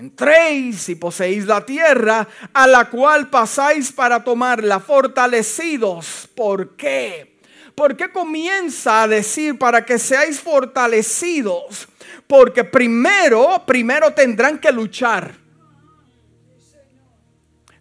[0.00, 6.26] Entréis y poseéis la tierra a la cual pasáis para tomarla fortalecidos.
[6.34, 7.38] ¿Por qué?
[7.74, 11.86] ¿Por qué comienza a decir para que seáis fortalecidos?
[12.26, 15.34] Porque primero, primero tendrán que luchar.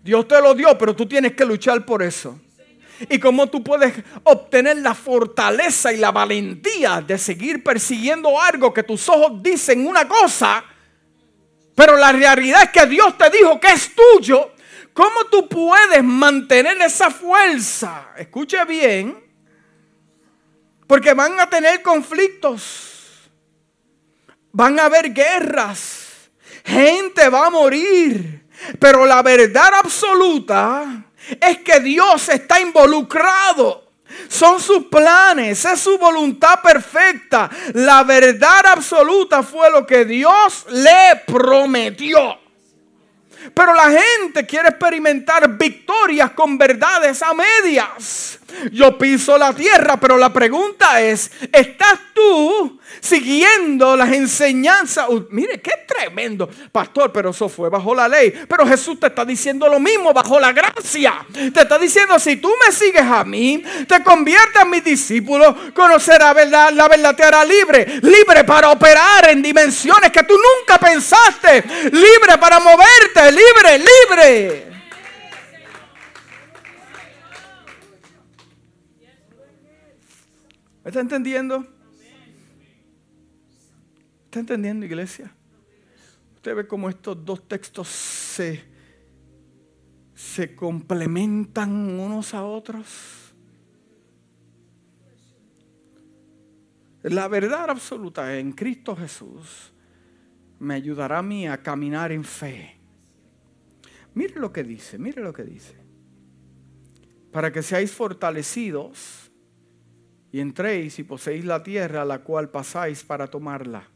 [0.04, 2.38] Dios te lo dio, pero tú tienes que luchar por eso.
[3.10, 3.94] Y cómo tú puedes
[4.26, 10.06] obtener la fortaleza y la valentía de seguir persiguiendo algo que tus ojos dicen una
[10.06, 10.66] cosa
[11.80, 14.52] pero la realidad es que Dios te dijo que es tuyo.
[14.92, 18.10] ¿Cómo tú puedes mantener esa fuerza?
[18.18, 19.18] Escuche bien.
[20.86, 23.30] Porque van a tener conflictos.
[24.52, 26.30] Van a haber guerras.
[26.66, 28.46] Gente va a morir.
[28.78, 31.06] Pero la verdad absoluta
[31.40, 33.89] es que Dios está involucrado.
[34.30, 37.50] Son sus planes, es su voluntad perfecta.
[37.74, 42.38] La verdad absoluta fue lo que Dios le prometió.
[43.54, 48.39] Pero la gente quiere experimentar victorias con verdades a medias.
[48.72, 55.08] Yo piso la tierra, pero la pregunta es, ¿estás tú siguiendo las enseñanzas?
[55.30, 58.34] mire, qué tremendo, pastor, pero eso fue bajo la ley.
[58.48, 61.26] Pero Jesús te está diciendo lo mismo, bajo la gracia.
[61.32, 66.36] Te está diciendo, si tú me sigues a mí, te conviertes en mi discípulo, conocerás
[66.36, 68.00] verdad, la verdad te hará libre.
[68.02, 71.64] Libre para operar en dimensiones que tú nunca pensaste.
[71.92, 74.79] Libre para moverte, libre, libre.
[80.90, 81.66] Está entendiendo?
[84.26, 85.32] ¿Está entendiendo, iglesia?
[86.36, 88.64] Usted ve cómo estos dos textos se,
[90.16, 93.34] se complementan unos a otros.
[97.04, 99.72] La verdad absoluta en Cristo Jesús
[100.60, 102.78] me ayudará a mí a caminar en fe.
[104.16, 105.76] Mire lo que dice, mire lo que dice.
[107.32, 109.29] Para que seáis fortalecidos
[110.32, 113.88] y entréis y poseéis la tierra a la cual pasáis para tomarla.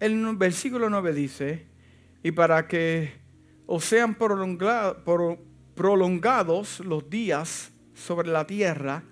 [0.00, 1.66] El versículo 9 dice,
[2.22, 3.12] y para que
[3.66, 4.16] os sean
[5.74, 9.02] prolongados los días sobre la tierra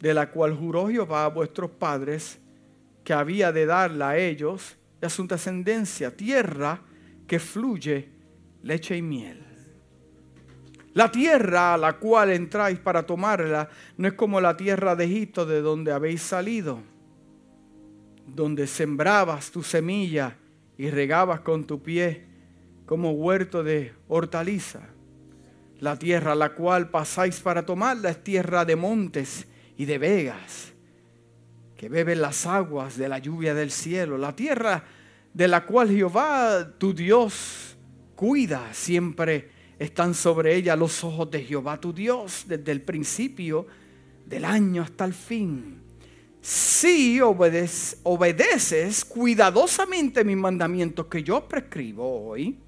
[0.00, 2.38] de la cual juró Jehová a vuestros padres
[3.02, 6.80] que había de darla a ellos y a su descendencia, tierra
[7.26, 8.08] que fluye
[8.62, 9.53] leche y miel.
[10.94, 15.44] La tierra a la cual entráis para tomarla no es como la tierra de Egipto
[15.44, 16.78] de donde habéis salido,
[18.28, 20.36] donde sembrabas tu semilla
[20.78, 22.26] y regabas con tu pie
[22.86, 24.82] como huerto de hortaliza.
[25.80, 30.72] La tierra a la cual pasáis para tomarla es tierra de montes y de vegas,
[31.76, 34.16] que beben las aguas de la lluvia del cielo.
[34.16, 34.84] La tierra
[35.32, 37.76] de la cual Jehová, tu Dios,
[38.14, 43.66] cuida siempre están sobre ella los ojos de Jehová tu Dios desde el principio
[44.26, 45.80] del año hasta el fin.
[46.40, 52.58] Si obedeces, cuidadosamente mis mandamientos que yo prescribo hoy,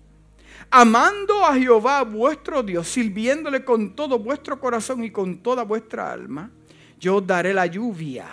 [0.71, 6.51] amando a Jehová vuestro Dios, sirviéndole con todo vuestro corazón y con toda vuestra alma,
[6.99, 8.27] yo daré la lluvia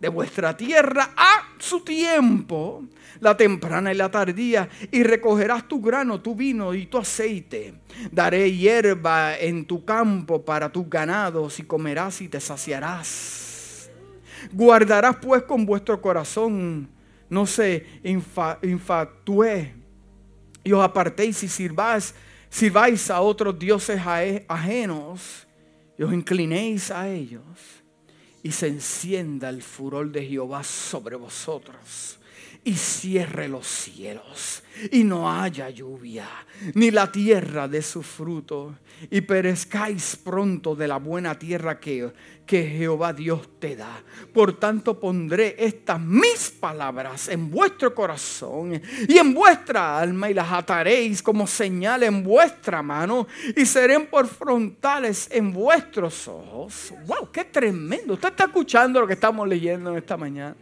[0.00, 2.84] de vuestra tierra a su tiempo,
[3.20, 7.74] la temprana y la tardía, y recogerás tu grano, tu vino y tu aceite.
[8.10, 13.90] Daré hierba en tu campo para tus ganados y comerás y te saciarás.
[14.52, 16.88] Guardarás pues con vuestro corazón,
[17.28, 17.86] no se
[18.62, 19.74] infatué,
[20.64, 22.14] y os apartéis y sirváis,
[22.48, 24.00] sirváis a otros dioses
[24.48, 25.46] ajenos,
[25.98, 27.79] y os inclinéis a ellos
[28.42, 32.19] y se encienda el furor de Jehová sobre vosotros
[32.64, 36.26] y cierre los cielos y no haya lluvia,
[36.74, 38.76] ni la tierra de su fruto,
[39.10, 42.12] y perezcáis pronto de la buena tierra que,
[42.46, 44.02] que Jehová Dios te da.
[44.32, 50.50] Por tanto pondré estas mis palabras en vuestro corazón y en vuestra alma y las
[50.52, 56.92] ataréis como señal en vuestra mano y serán por frontales en vuestros ojos.
[57.06, 57.30] ¡Wow!
[57.32, 58.14] ¡Qué tremendo!
[58.14, 60.56] Usted está escuchando lo que estamos leyendo en esta mañana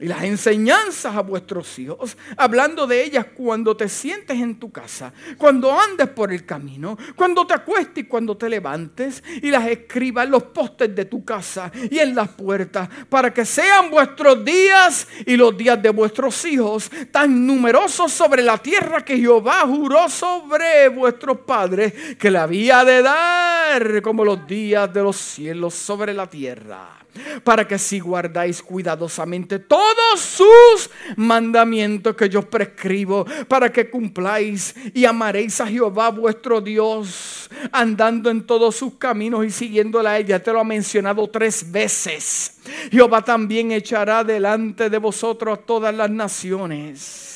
[0.00, 5.12] y las enseñanzas a vuestros hijos, hablando de ellas cuando te sientes en tu casa,
[5.36, 10.24] cuando andes por el camino, cuando te acuestes y cuando te levantes, y las escribas
[10.24, 15.06] en los postes de tu casa y en las puertas, para que sean vuestros días
[15.26, 20.88] y los días de vuestros hijos tan numerosos sobre la tierra que Jehová juró sobre
[20.88, 26.26] vuestros padres que le había de dar como los días de los cielos sobre la
[26.26, 26.99] tierra
[27.44, 34.74] para que si guardáis cuidadosamente todo todos sus mandamientos que yo prescribo para que cumpláis
[34.94, 40.42] y amaréis a Jehová vuestro Dios, andando en todos sus caminos y siguiéndola a ella.
[40.42, 42.60] Te lo ha mencionado tres veces.
[42.90, 47.26] Jehová también echará delante de vosotros a todas las naciones.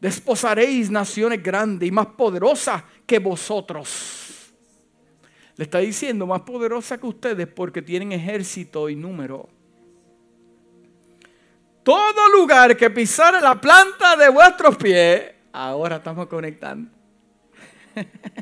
[0.00, 4.33] Desposaréis naciones grandes y más poderosas que vosotros
[5.56, 9.48] le está diciendo más poderosa que ustedes porque tienen ejército y número.
[11.84, 16.90] Todo lugar que pisara la planta de vuestros pies, ahora estamos conectando.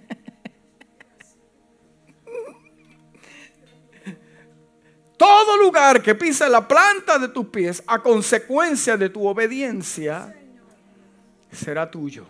[5.18, 10.34] Todo lugar que pise la planta de tus pies a consecuencia de tu obediencia
[11.52, 12.26] será tuyo.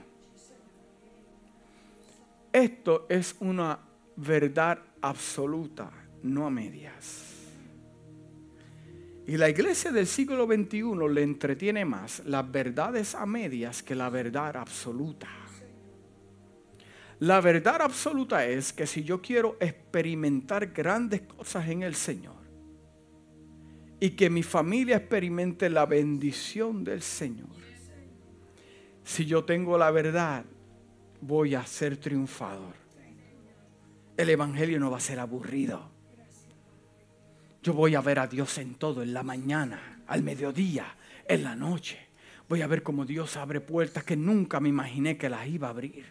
[2.53, 3.79] Esto es una
[4.23, 5.91] verdad absoluta,
[6.23, 7.29] no a medias.
[9.27, 14.11] Y la iglesia del siglo XXI le entretiene más las verdades a medias que la
[14.11, 15.29] verdad absoluta.
[17.21, 22.43] La verdad absoluta es que si yo quiero experimentar grandes cosas en el Señor
[24.01, 27.49] y que mi familia experimente la bendición del Señor,
[29.05, 30.45] si yo tengo la verdad,
[31.21, 32.82] voy a ser triunfador
[34.17, 35.91] el Evangelio no va a ser aburrido.
[37.63, 40.97] Yo voy a ver a Dios en todo, en la mañana, al mediodía,
[41.27, 41.99] en la noche.
[42.49, 45.71] Voy a ver cómo Dios abre puertas que nunca me imaginé que las iba a
[45.71, 46.05] abrir.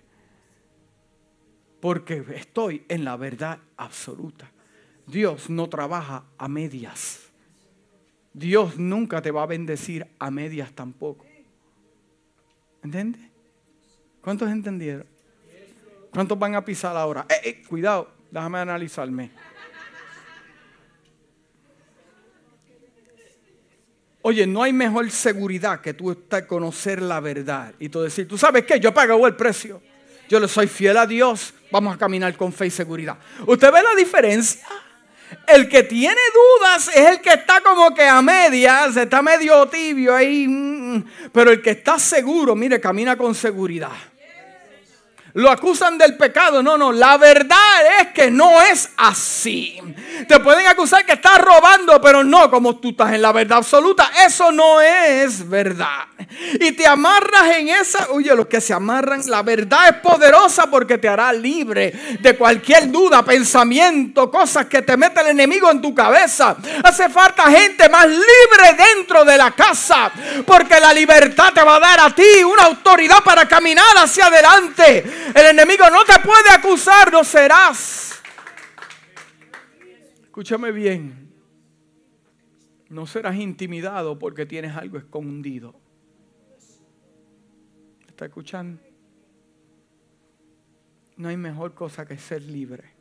[1.81, 4.49] Porque estoy en la verdad absoluta.
[5.05, 7.31] Dios no trabaja a medias.
[8.33, 11.25] Dios nunca te va a bendecir a medias tampoco.
[12.81, 13.21] ¿Entiendes?
[14.21, 15.10] ¿Cuántos entendieron?
[16.11, 17.25] ¿Cuántos van a pisar ahora?
[17.29, 19.31] Eh, eh, cuidado, déjame analizarme.
[24.23, 28.37] Oye, no hay mejor seguridad que tú estar conocer la verdad y tú decir, tú
[28.37, 29.81] sabes qué, yo pago el precio.
[30.29, 31.53] Yo le soy fiel a Dios.
[31.71, 33.17] Vamos a caminar con fe y seguridad.
[33.45, 34.65] ¿Usted ve la diferencia?
[35.47, 40.15] El que tiene dudas es el que está como que a medias, está medio tibio
[40.15, 40.47] ahí.
[40.47, 41.05] Mm, mm.
[41.33, 43.91] Pero el que está seguro, mire, camina con seguridad.
[45.33, 46.61] Lo acusan del pecado.
[46.61, 46.91] No, no.
[46.91, 47.57] La verdad
[47.99, 49.79] es que no es así.
[50.27, 54.11] Te pueden acusar que estás robando, pero no como tú estás en la verdad absoluta.
[54.25, 56.05] Eso no es verdad.
[56.59, 58.07] Y te amarras en esa.
[58.11, 62.91] Oye, los que se amarran, la verdad es poderosa porque te hará libre de cualquier
[62.91, 66.55] duda, pensamiento, cosas que te mete el enemigo en tu cabeza.
[66.83, 70.11] Hace falta gente más libre dentro de la casa
[70.45, 75.20] porque la libertad te va a dar a ti una autoridad para caminar hacia adelante
[75.35, 78.21] el enemigo no te puede acusar, no serás.
[80.23, 81.33] Escúchame bien.
[82.89, 85.75] No serás intimidado porque tienes algo escondido.
[88.07, 88.81] ¿Está escuchando?
[91.15, 92.93] No hay mejor cosa que ser libre.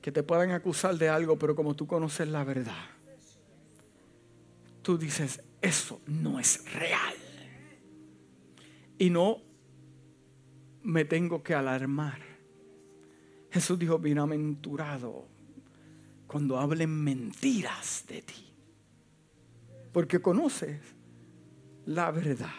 [0.00, 2.86] Que te puedan acusar de algo, pero como tú conoces la verdad,
[4.82, 7.14] tú dices, eso no es real.
[8.98, 9.47] Y no
[10.82, 12.20] me tengo que alarmar.
[13.50, 15.26] Jesús dijo, bienaventurado
[16.26, 18.52] cuando hablen mentiras de ti.
[19.92, 20.78] Porque conoces
[21.86, 22.52] la verdad.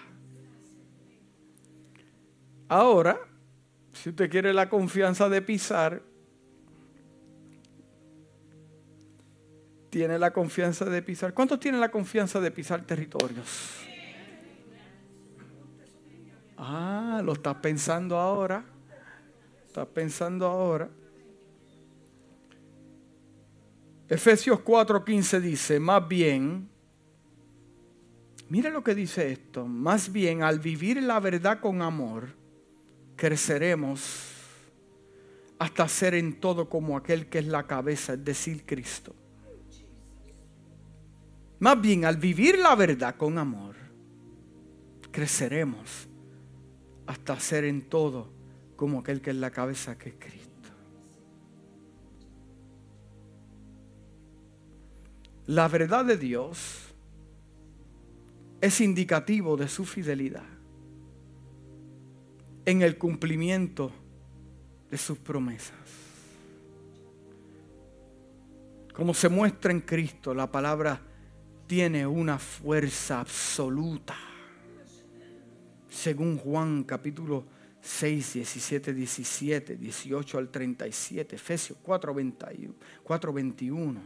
[2.67, 3.19] Ahora,
[3.93, 6.01] si usted quiere la confianza de pisar,
[9.89, 11.33] tiene la confianza de pisar.
[11.33, 13.88] ¿Cuántos tienen la confianza de pisar territorios?
[16.61, 18.65] Ah, lo estás pensando ahora.
[19.65, 20.89] Estás pensando ahora.
[24.09, 26.67] Efesios 4:15 dice, más bien,
[28.49, 32.35] mire lo que dice esto, más bien al vivir la verdad con amor,
[33.15, 34.33] creceremos
[35.59, 39.15] hasta ser en todo como aquel que es la cabeza, es decir, Cristo.
[41.59, 43.75] Más bien al vivir la verdad con amor,
[45.11, 46.08] creceremos
[47.09, 48.27] hasta ser en todo
[48.75, 50.69] como aquel que es la cabeza que es Cristo.
[55.47, 56.93] La verdad de Dios
[58.61, 60.45] es indicativo de su fidelidad
[62.65, 63.91] en el cumplimiento
[64.91, 65.73] de sus promesas.
[68.93, 71.01] Como se muestra en Cristo, la palabra
[71.65, 74.15] tiene una fuerza absoluta
[75.89, 77.45] según Juan capítulo
[77.81, 84.01] 6, 17, 17, 18 al 37, Efesios 4, 21.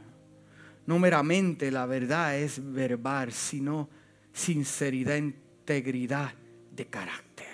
[0.86, 3.90] no meramente la verdad es verbal, sino
[4.32, 6.34] sinceridad, integridad
[6.72, 7.48] de carácter.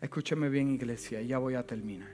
[0.00, 2.12] Escúcheme bien iglesia, ya voy a terminar.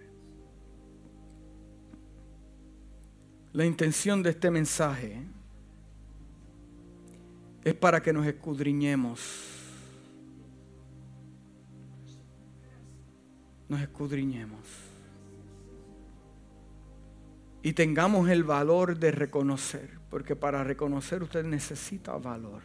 [3.52, 5.24] La intención de este mensaje
[7.64, 9.20] es para que nos escudriñemos.
[13.68, 14.60] Nos escudriñemos.
[17.62, 22.62] Y tengamos el valor de reconocer, porque para reconocer usted necesita valor.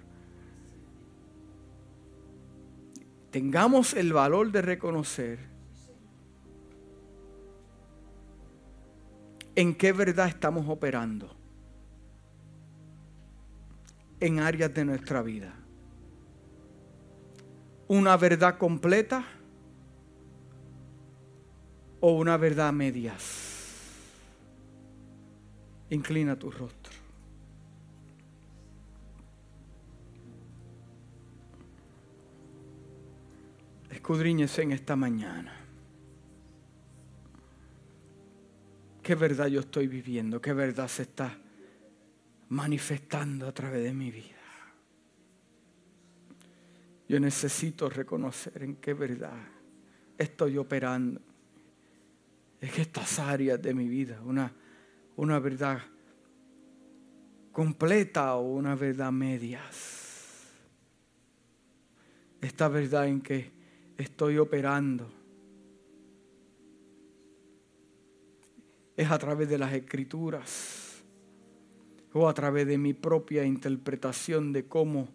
[3.30, 5.40] Tengamos el valor de reconocer
[9.56, 11.36] en qué verdad estamos operando
[14.26, 15.54] en áreas de nuestra vida.
[17.88, 19.24] Una verdad completa
[22.00, 23.44] o una verdad a medias.
[25.92, 26.92] Inclina tu rostro.
[33.92, 35.56] Escudriñese en esta mañana.
[39.04, 40.42] ¿Qué verdad yo estoy viviendo?
[40.42, 41.45] ¿Qué verdad se está
[42.50, 44.32] manifestando a través de mi vida?
[47.08, 49.38] Yo necesito reconocer en qué verdad
[50.18, 51.22] estoy operando
[52.62, 54.20] en estas áreas de mi vida.
[54.24, 54.52] Una
[55.18, 55.82] una verdad
[57.52, 60.52] completa o una verdad medias.
[62.42, 63.52] Esta verdad en que
[63.98, 65.10] estoy operando
[68.96, 70.85] es a través de las escrituras
[72.18, 75.10] o a través de mi propia interpretación de cómo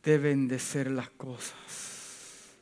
[0.00, 2.54] deben de ser las cosas.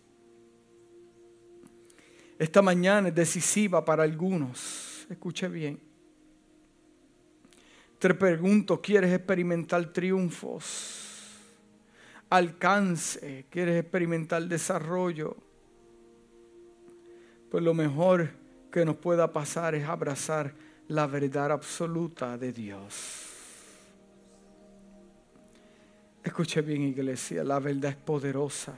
[2.38, 5.06] Esta mañana es decisiva para algunos.
[5.10, 5.78] Escuche bien.
[7.98, 11.02] Te pregunto, ¿quieres experimentar triunfos?
[12.30, 15.36] Alcance, ¿quieres experimentar desarrollo?
[17.50, 18.30] Pues lo mejor
[18.72, 20.54] que nos pueda pasar es abrazar
[20.88, 23.23] la verdad absoluta de Dios.
[26.24, 28.74] Escuche bien iglesia, la verdad es poderosa.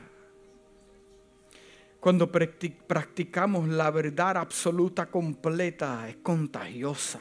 [2.01, 7.21] Cuando practicamos la verdad absoluta completa, es contagiosa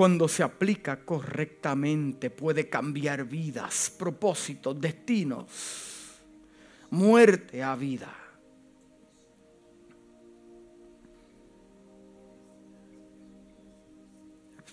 [0.00, 6.20] cuando se aplica correctamente, puede cambiar vidas, propósitos, destinos,
[6.90, 8.16] muerte a vida.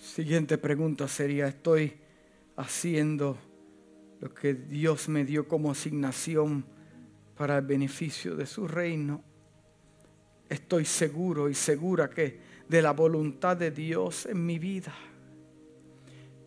[0.00, 1.92] Siguiente pregunta sería, ¿estoy
[2.56, 3.36] haciendo
[4.20, 6.64] lo que Dios me dio como asignación
[7.36, 9.22] para el beneficio de su reino?
[10.48, 14.94] Estoy seguro y segura que de la voluntad de Dios en mi vida.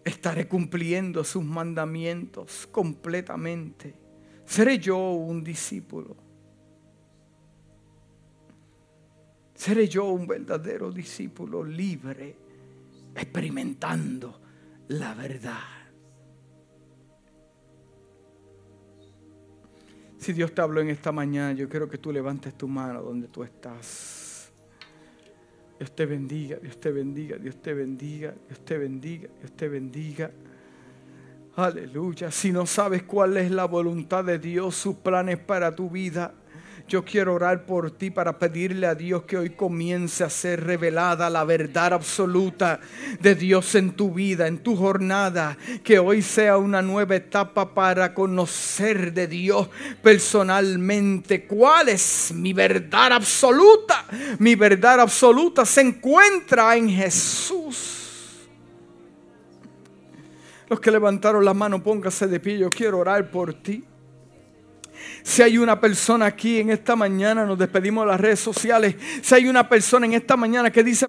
[0.04, 3.94] Estaré cumpliendo sus mandamientos completamente.
[4.46, 6.16] Seré yo un discípulo.
[9.54, 12.36] Seré yo un verdadero discípulo libre,
[13.16, 14.42] experimentando
[14.88, 15.81] la verdad.
[20.22, 23.28] Si Dios te habló en esta mañana, yo quiero que tú levantes tu mano donde
[23.28, 24.52] tú estás.
[25.80, 30.32] Dios te bendiga, Dios te bendiga, Dios te bendiga, Dios te bendiga, Dios te bendiga.
[31.56, 32.30] Aleluya.
[32.30, 36.36] Si no sabes cuál es la voluntad de Dios, sus planes para tu vida,
[36.92, 41.30] yo quiero orar por ti para pedirle a Dios que hoy comience a ser revelada
[41.30, 42.82] la verdad absoluta
[43.22, 45.58] de Dios en tu vida, en tu jornada.
[45.86, 49.70] Que hoy sea una nueva etapa para conocer de Dios
[50.04, 51.46] personalmente.
[51.46, 54.06] ¿Cuál es mi verdad absoluta?
[54.40, 58.00] Mi verdad absoluta se encuentra en Jesús.
[60.68, 62.58] Los que levantaron la mano, póngase de pie.
[62.58, 63.86] Yo quiero orar por ti.
[65.24, 68.96] Si hay una persona aquí en esta mañana, nos despedimos de las redes sociales.
[69.22, 71.08] Si hay una persona en esta mañana que dice...